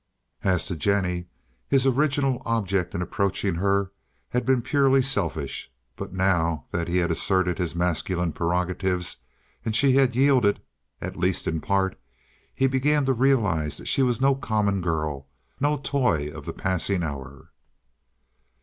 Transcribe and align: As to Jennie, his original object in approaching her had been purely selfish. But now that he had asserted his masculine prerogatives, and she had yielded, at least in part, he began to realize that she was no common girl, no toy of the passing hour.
As 0.43 0.65
to 0.65 0.75
Jennie, 0.75 1.27
his 1.67 1.85
original 1.85 2.41
object 2.43 2.95
in 2.95 3.03
approaching 3.03 3.53
her 3.53 3.91
had 4.29 4.47
been 4.47 4.63
purely 4.63 5.03
selfish. 5.03 5.71
But 5.95 6.11
now 6.11 6.65
that 6.71 6.87
he 6.87 6.97
had 6.97 7.11
asserted 7.11 7.59
his 7.59 7.75
masculine 7.75 8.31
prerogatives, 8.33 9.17
and 9.63 9.75
she 9.75 9.91
had 9.91 10.15
yielded, 10.15 10.59
at 11.01 11.17
least 11.19 11.47
in 11.47 11.61
part, 11.61 11.99
he 12.55 12.65
began 12.65 13.05
to 13.05 13.13
realize 13.13 13.77
that 13.77 13.85
she 13.87 14.01
was 14.01 14.19
no 14.19 14.33
common 14.33 14.81
girl, 14.81 15.27
no 15.59 15.77
toy 15.77 16.31
of 16.31 16.45
the 16.47 16.51
passing 16.53 17.03
hour. 17.03 17.51